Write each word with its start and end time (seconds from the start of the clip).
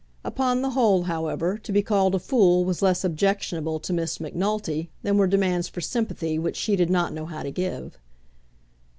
Upon 0.23 0.63
the 0.63 0.71
whole, 0.71 1.03
however, 1.03 1.59
to 1.59 1.71
be 1.71 1.83
called 1.83 2.15
a 2.15 2.17
fool 2.19 2.65
was 2.65 2.81
less 2.81 3.03
objectionable 3.03 3.79
to 3.81 3.93
Miss 3.93 4.19
Macnulty 4.19 4.89
than 5.03 5.15
were 5.15 5.27
demands 5.27 5.67
for 5.67 5.79
sympathy 5.81 6.39
which 6.39 6.57
she 6.57 6.75
did 6.75 6.89
not 6.89 7.13
know 7.13 7.27
how 7.27 7.43
to 7.43 7.51
give. 7.51 7.99